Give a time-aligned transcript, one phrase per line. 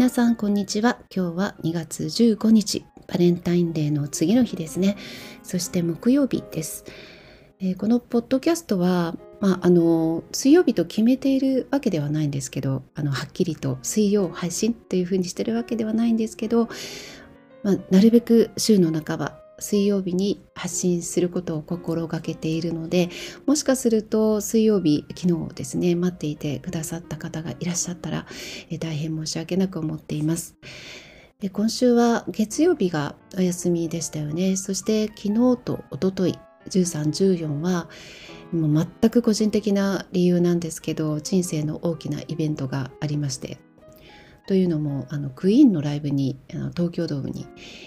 [0.00, 0.96] 皆さんこんにちは。
[1.14, 4.96] 今日は2月15日バレンタインデーの次の日ですね。
[5.42, 6.86] そして木曜日です、
[7.60, 16.70] えー、このポッドキャストはまあ、あの水曜日と決めているわけではないんですけどあのはっきりと水曜配信というふうにしてるわけではないんですけど、
[17.62, 23.10] まあ、なるべく週の半ば水曜日に発信することを心がけているので
[23.46, 28.26] もしかすると水曜日昨日ですね待っていてくださった方がいらっしゃったら、
[28.70, 30.56] え大変申し訳なく思っています。
[31.48, 37.88] 今週は月曜日がお休みでしたよねそして昨日と一昨日1314は
[38.52, 43.58] もう全く個人的な理由なんですけど人生の大きなイベントがありまして
[44.46, 47.46] というのもあのクイーンのライブにあの東京ドームに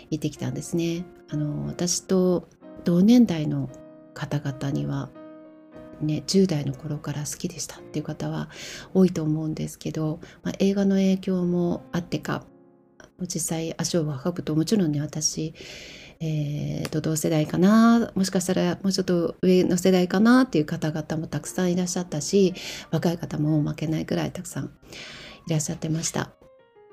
[0.10, 2.48] 行ってきたんですねあの私と
[2.84, 3.70] 同年代の
[4.14, 5.10] 方々には
[6.02, 8.50] ね、10代の頃から好きでしたっていう方は
[8.94, 12.44] 多いと思うんですけど、まあ、映画の影響もあってか
[13.22, 15.54] 実際足を運ぶともちろんね私、
[16.20, 22.54] えー、と同世代かなもしかしたらもうちょっと上の世代かなっていう方々もたくさんいらっしゃったし
[22.92, 24.66] 若い方も負けないくらいたくさん
[25.48, 26.43] いらっしゃってました。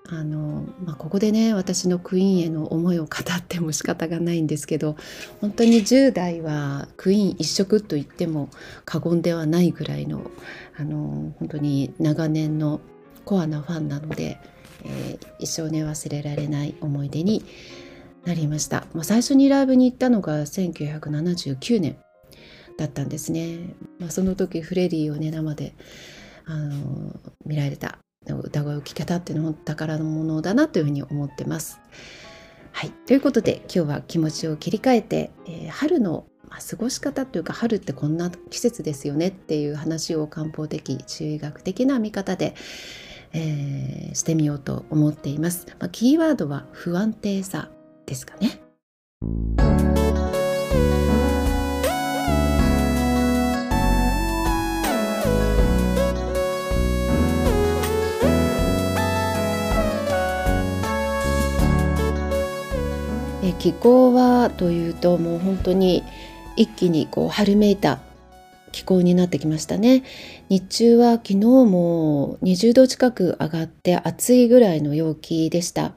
[0.08, 4.96] あのまあ、ここでね私のクイーンへの思いを語っても仕方がないんですけど
[5.40, 8.48] 本当に10代はクイーン一色と言っても
[8.84, 10.28] 過言ではないぐらいの
[10.76, 12.80] あの本当に長年の
[13.24, 14.40] コアなファンなので、
[14.84, 17.44] えー、一生ね忘れられない思い出に
[18.24, 21.98] なりました、まあ、最初にライブに行ったのが1979年
[22.76, 25.74] だったんですね、まあ、その時フレディをね生で
[26.46, 27.14] あの
[27.46, 27.99] 見られた
[28.50, 31.80] 歌声を聴けたっていうのも宝のものだなというふうに思ってます。
[32.72, 42.54] はい、ということで今日は気持ちを切り替えて、えー、春の、まあ、過ごし方というか春ってこんな季節ですよねっていう話を漢方的中医学的な見方で、
[43.32, 45.66] えー、してみようと思っています。
[45.78, 47.70] まあ、キーワードは不安定さ
[48.06, 48.60] ですかね。
[63.60, 66.02] 気候はというともう本当に
[66.56, 68.00] 一気にこう春めいた
[68.72, 70.02] 気候になってきましたね。
[70.48, 75.92] 日中は昨日も20度近く上がって暑いぐらいの陽気でした。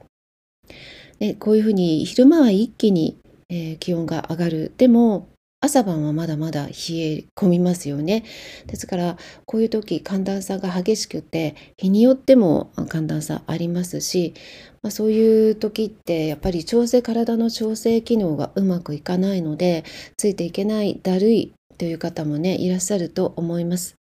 [1.18, 3.16] でこういうふうに昼間は一気に、
[3.48, 4.72] えー、気温が上がる。
[4.76, 5.28] でも
[5.64, 8.24] 朝晩はまだまだ冷え込みますよね
[8.66, 9.16] ですから
[9.46, 14.34] こういう時寒暖差が激しくて日によっても寒暖差ありますし、
[14.82, 19.84] まあ、そういう時ってやっぱり調整体の調整機能がうまくいかないので
[20.18, 23.96] ついていけないだるいという方もねいらっしゃると思います。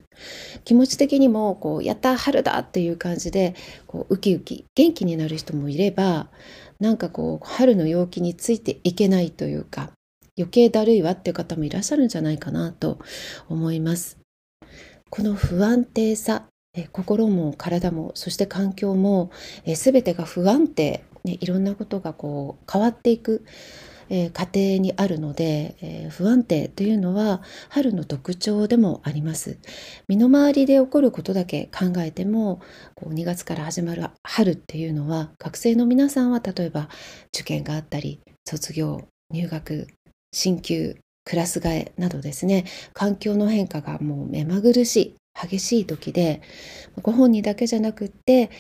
[0.63, 3.55] 気持ち的にもこうやった春だっていう感じで
[3.87, 6.27] こうウキウキ元気になる人もいれば
[6.79, 9.89] なんかこう春の陽気についていけないというか
[10.37, 12.99] 余計だるいわっていう方もいらっしゃるんじゃないかなと
[13.49, 14.19] 思います。
[15.09, 16.45] この不安定さ
[16.91, 19.29] 心も体もそして環境も
[19.65, 23.45] 全てが不安定、ね、いろんなことがこう変わっていく、
[24.09, 29.59] えー、過程にあるので、えー、不安定というのは春の特徴でもあります
[30.07, 32.59] 身の回りで起こることだけ考えても
[32.95, 36.89] こう2月から始まる春っていうのは学生の皆さんは例えば
[37.31, 39.87] 受験があったり卒業入学
[40.33, 42.65] 進級クラス替えなどですね。
[42.93, 46.41] 環境の変化がもう目まぐるしい激しい時で
[47.01, 48.51] ご本人だけじゃなくって、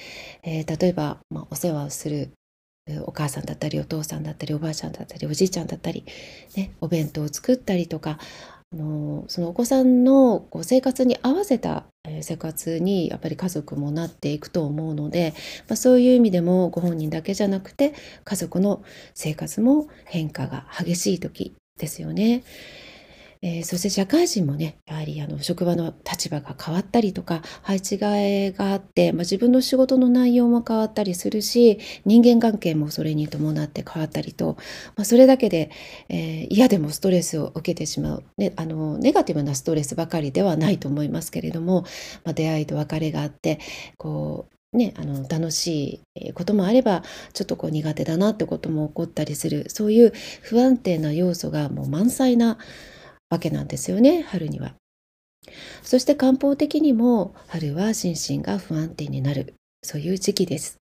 [0.43, 2.31] えー、例えば、まあ、お世話をする
[3.05, 6.03] お母さんだったりお父さんだったりおばあちゃんだったりおじいちゃんだったり、
[6.57, 8.17] ね、お弁当を作ったりとか
[8.73, 11.85] あのそのお子さんのこう生活に合わせた
[12.21, 15.33] 生活にやっぱり家族もなっていくと思うので、
[15.69, 17.93] まあ、そういう意味でもご本人だけじゃなくて
[18.25, 22.43] 家族の生活も変化が激しい時ですよね。
[23.43, 28.15] えー、そして社会人もねやはりあの職場の立場が変わったりとか配置換
[28.47, 34.55] えがあって、まあ、自分の仕事の内容も変わったりするし人間関係もそれに伴って変わったりと、
[34.95, 35.71] まあ、それだけで、
[36.07, 41.81] えー、嫌でもストレスを受けてしまう、ね、あのネガティブなストレスばかりではないと思いますけれども、
[42.23, 43.59] まあ、出会いと別れがあって
[43.97, 47.03] こうね、あの楽しいこともあれば
[47.33, 52.57] ちょっとこう苦手だなってことも起こったりするそういう不安定な要素がもう満載な
[53.29, 54.75] わけなんですよね春には。
[55.81, 60.82] そして漢方的にも春は心身が不安定になるそういう時期です。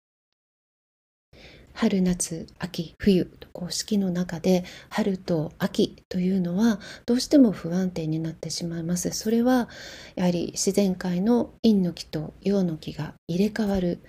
[1.77, 9.11] 春夏秋冬とこう四季の中で春と秋というのはどうしても不安定になってしまいます。
[9.11, 9.69] それは
[10.15, 14.01] やはり自然界の陰の木と陽の木が入れ替わる、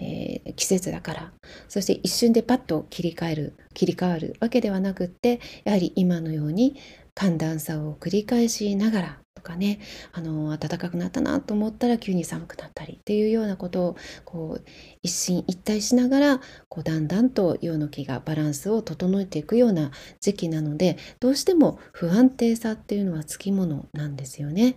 [0.00, 1.32] えー、季節だから。
[1.68, 6.74] そして一瞬でパッと切り替える切り替わるわけではなくってやはり今のように
[7.14, 9.80] 寒暖差を繰り返しながらとかね
[10.12, 14.64] あの暖かくなったなと思ったら急に寒くなったりっていうようなことをこう
[15.02, 19.90] 一進一退しながらこうだんだんと陽の気がバランスを整えていくような
[20.20, 24.76] 時期なのでどうしても不安定さっていうのはつきものなんですよね。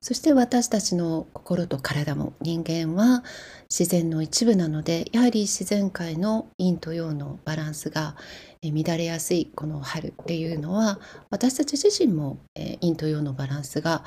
[0.00, 3.24] そして私たちの心と体も人間は
[3.70, 8.16] 自然の一部なのでやはり自然界の陰と陽のバランスが
[8.62, 11.00] 乱れやすいこの春っていうのは
[11.30, 14.04] 私たち自身も陰と陽のバランスが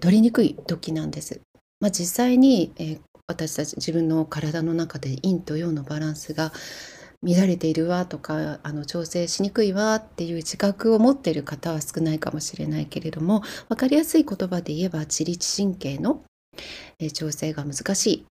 [0.00, 1.40] 取りにくい時なんです。
[1.80, 2.72] まあ、実際に
[3.28, 6.52] 私たち自分の体の中で陰と陽のバランスが
[7.26, 16.22] 乱れているわとかあの調整しにくいわっていう自覚を持っている方は少ないかもしれないけれども分かりやすい言葉で言えば自律神経の
[17.12, 18.26] 調整が難しい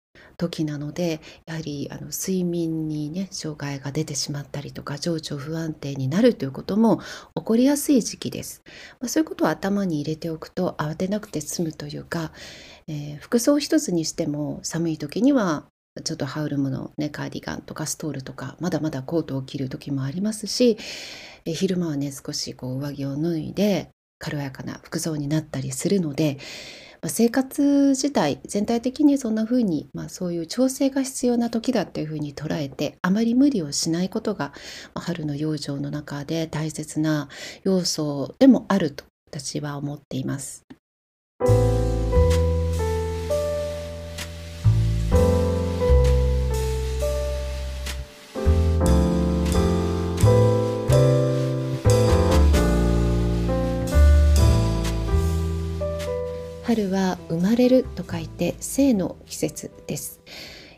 [0.40, 7.00] 時なのでやはりあの睡眠にね障害が出てしまったりとか情緒不安定になるということも
[7.36, 8.62] 起こりやすい時期です。
[9.00, 12.32] まあ、そういうことを頭に入れておくと慌てなくて済むというか、
[12.88, 15.64] えー、服装一つにしても寒い時には
[16.04, 20.78] ちょっと羽織るもの、ね、カーディガンとかストールとかまだまだコートを着る時もありますし
[21.44, 26.38] 昼間はね少しこう上着を脱いで軽やかな服装になったりするので、
[27.02, 34.52] まあ、生活自体全体的にそんな風に、まあ、そういう調整が必要な時だっていう風に捉えてあまり無理をしないことが、
[34.94, 37.28] まあ、春の養生の中で大切な
[37.64, 40.64] 要素でもあると私は思っています。
[56.70, 60.20] 春は生まれると書いて生の季節です。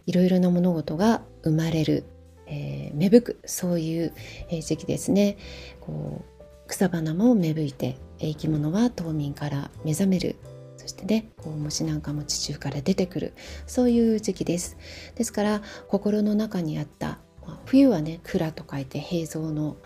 [0.07, 2.05] いろいろな物事が生まれる、
[2.47, 4.15] えー、芽吹くそういう
[4.49, 5.37] 時期ですね。
[5.83, 10.37] こう草花も芽吹いて生き物は冬眠から目覚める。
[10.79, 13.35] そしてねこう虫なんかも地中から出てくる。
[13.67, 14.79] そういう時期です。
[15.15, 17.19] ですから心の中にあった
[17.67, 19.77] 冬はね蔵と書いて平蔵の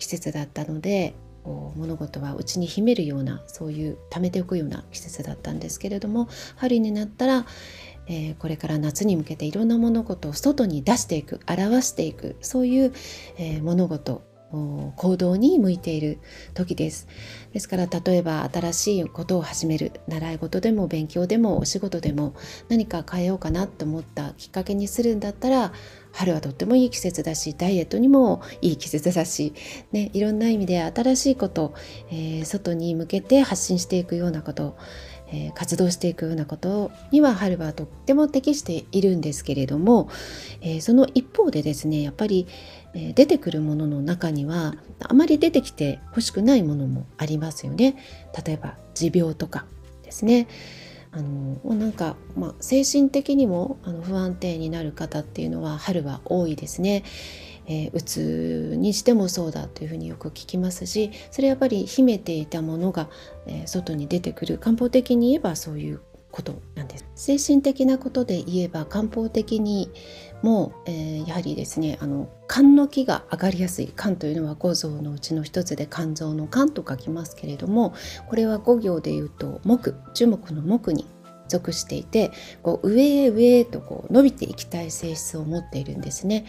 [0.00, 7.46] 季節だったので物事は内に秘めるようなそういう貯めておくような季節だったんですけれども春になったら、
[8.06, 12.92] えー、これから夏に向けていろんな物事を外に出していく表していくそういう、
[13.38, 14.22] えー、物事
[14.52, 16.18] 行動に向いている
[16.54, 17.08] 時です。
[17.52, 19.92] ですから例えば新しいことを始める。
[20.08, 22.34] 習い事でも勉強でもお仕事でも
[22.68, 25.72] 何か変えようかなと思ったきっかけにするんだったら
[26.12, 29.54] 春はとってもいい季節だしダイエットにもいい季節だし、
[29.92, 31.74] ね、いろんな意味で新しいこと、
[32.10, 34.76] えー、外に向けて発信していくようなこと
[35.32, 40.10] えー、活動していくようなことには春はとっても適しているんですけれども、
[40.60, 42.46] えー、その一方でですねやっぱり、
[42.94, 47.96] え、出てくるものの中にはあまり出てきてほしくないものもありますよね。
[48.44, 49.66] 例えば持病とか
[50.02, 50.48] ですね。
[51.14, 57.04] あのなんか、まあ、精神的にもあの不安定になる方っていうのは春は多いですね。
[57.66, 63.08] えー、うつにしてもそうだというふうによく聞きますしそれやっぱり秘めていたものが、
[63.46, 64.58] えー、外に出てくる。
[64.58, 66.00] 漢方的に言えばそういう
[66.30, 67.04] ことなんです。
[67.14, 69.90] 精神的なことで言えば漢方的に
[70.42, 77.94] も、えー、やはりですねあの肝の気が上がりやすい肝というのは五臓のうちの一つで肝臓の肝と書きますけれども
[78.28, 81.06] これは五行でいうと木樹木の木に
[81.48, 82.30] 属していて
[82.62, 86.46] こう上へ上へとこう伸びていきたい性質を持っているんですね。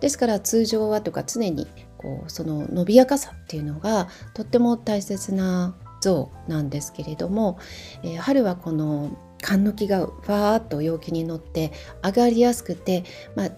[0.00, 1.66] ですから通常はとか常に
[1.98, 7.58] こうその伸びやかさっていうのがとっても大切な像なんですけれども、
[8.02, 11.70] えー、春はこの寒の気がわーっと陽気に乗って
[12.02, 13.04] 上がりやすくて、
[13.36, 13.50] まあ、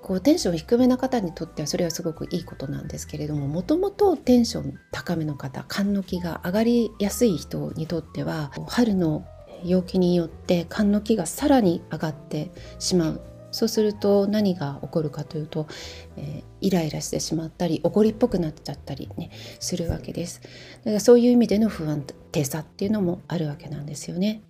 [0.00, 9.26] こうテンション低めな方にとってはそれはすごくいいことなんですけれどももともとテンション高めの方寒の気が上がりやすい人にとっては春の
[9.64, 13.20] 陽気によって寒の気がさらに上がってしまう。
[13.50, 15.68] そうすると何が起こるかというと、
[16.16, 20.40] えー、イライラしてしまったり怒りっぽくなっちゃったりねするわけです。
[20.84, 24.42] だからそういう意味での不安定さっていうのもあるわけなんですよね。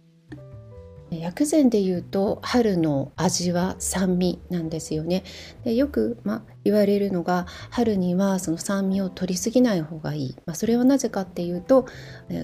[1.20, 5.24] 薬膳で言うと春の味は酸味なんですよね。
[5.64, 11.86] でよく、ま、言われるのが春にはその酸味を取りすぎない方がいい、まあ、それはなぜかっていうと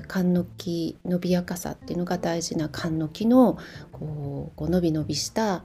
[0.09, 3.59] 寒の木伸びやかさっていうのが大事な寒の木の
[3.93, 5.65] こうこう伸び伸びした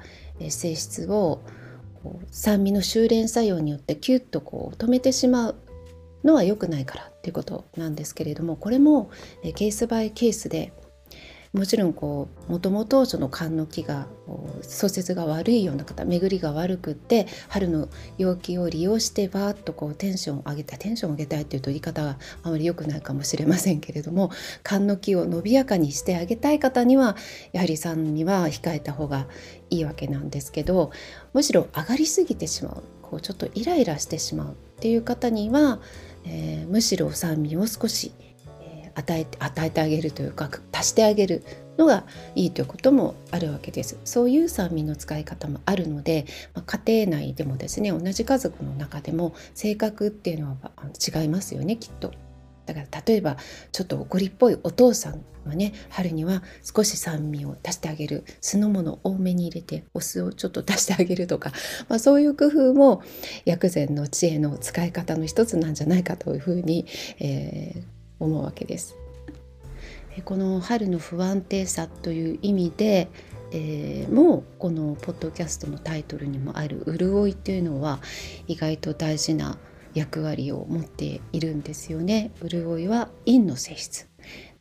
[0.50, 1.42] 性質を
[2.32, 5.56] 酸味の修練作用によってキュッとこう止めてしまう
[6.24, 9.10] のは良くないからっていうことなんですけれどもこれも
[9.56, 10.74] ケースバイケースで
[11.56, 14.08] もちろんこうもともとその肝の木が
[14.62, 24.32] 創設が悪いような方巡りが悪くって春の陽気を利用してバーッとこうテンションを上げたテンションを上げたいっていうと言い方はあまり良くないかもしれませんけれども
[24.64, 27.16] 肝の木を伸びやかにしてあげたい方には
[27.54, 29.28] やはり酸味は控えた方が
[29.70, 30.92] いいわけなんですけど
[31.34, 35.80] むしろ上がりすぎてしまうこうちょっとイライラしてしまうっていう方には、
[36.26, 38.12] えー、むしろ酸味を少し
[38.96, 41.44] 与えて与えてあげるというか足してあげる
[41.78, 50.72] のがいいということもあるわけですそういう酸味の使い方もあるので、まあ、家庭内でもですね同じ家族の中でも性格っていうのは
[51.22, 52.12] 違いますよねきっと。
[52.66, 53.38] だから例えば
[53.72, 61.52] ちょっと怒りっぽいお父さんはね春には少し酸味を足してあげる酢の物多めに入れてお酢をちょっと足してあげるとか、
[61.90, 63.04] まあ、そういう工夫も
[63.46, 66.88] 薬膳の知恵の使い方の一つなんじゃないかというふうに、
[67.20, 67.84] えー、
[68.20, 68.96] 思うわけです。
[70.24, 73.10] この春の不安定さという意味で、
[73.52, 78.00] えー、もうこのポッドキャストのタイトルにもある「潤い」というのは
[78.48, 79.58] 意外と大事な
[79.94, 82.32] 役割を持っているんですよね。
[82.44, 84.08] 潤いは陰の性質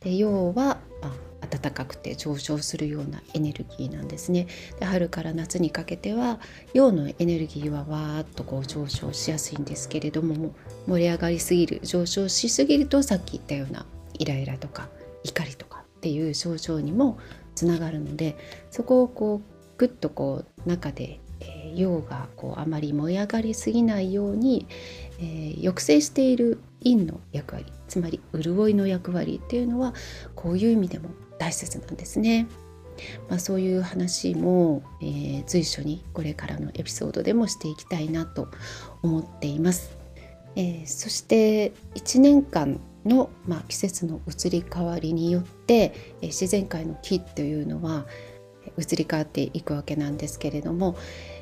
[0.01, 4.47] で陽は、まあ、暖かくて上昇するようなエネルギーなんですね。
[4.79, 6.39] で春から夏にかけては
[6.73, 10.55] 陽のエネルギーはわーっとこう上昇しやすいんですけれども
[10.87, 14.89] 盛り上がりすぎる上昇しすぎるとさっき言ったようなイライラとか
[15.23, 17.19] 怒りとかっていう症状にも
[17.53, 18.35] つながるので
[18.71, 24.67] そこをこうグッとこう中で、え、陽がこうあまり燃え上がりすぎないように、
[25.19, 29.93] えー、抑制している陰の役割つまり潤いの役割っていうのは
[30.35, 32.47] こういう意味でも大切なんですね。
[33.29, 38.47] まあ、そういう話も、えー、随所にこれからのエピソードでもしていきたいなと
[39.03, 39.97] 思っています。
[40.55, 48.05] えー、そして1年間の、まあ、季節の移り変わりによって、えー、自然界の木というのは
[48.77, 50.95] 移り変わっていくわけなんですけれども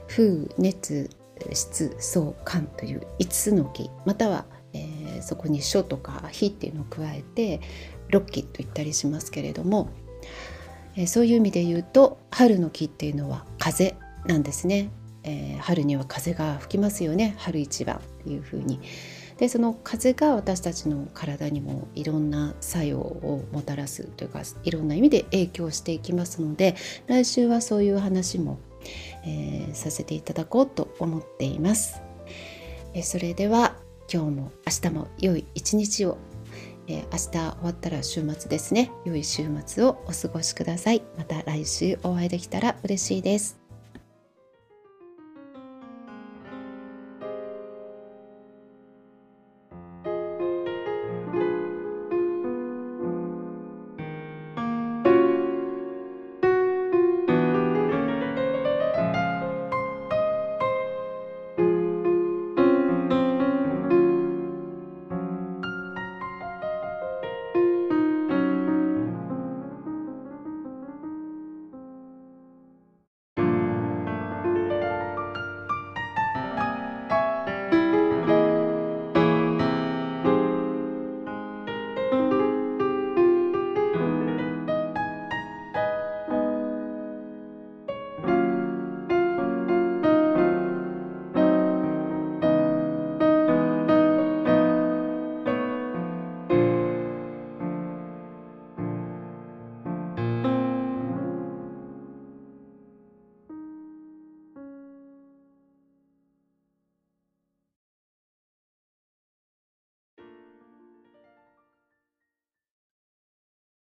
[0.08, 1.10] 風熱
[1.52, 7.62] 湿草寒という5つの木または、えー、そこに書とか火っていうのを加えて
[8.10, 9.90] 6木と言ったりしますけれども、
[10.96, 14.90] えー、そういう意味で言うと春の木っていうのは風なんですね。
[15.26, 18.80] えー、春には風が吹きますよね春一番というふうに。
[19.38, 26.76] でその風が私たちの体にもいろんな作用をもたらすというかいろんな意味で影響していきますので
[27.08, 28.60] 来週はそういう話も、
[29.26, 32.02] えー、させていただこうと思っています。
[32.94, 33.76] え、それでは
[34.12, 36.18] 今日も明日も良い一日を、
[36.88, 38.92] えー、明日終わったら週末ですね。
[39.06, 41.04] 良い週末をお過ごしください。
[41.18, 43.63] また来週お会いできたら嬉しいです。